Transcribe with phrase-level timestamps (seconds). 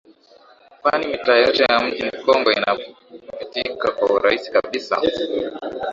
[0.81, 5.01] kwani mitaa yote ya Mji Mkongwe inapitika kwa urahisi kabisa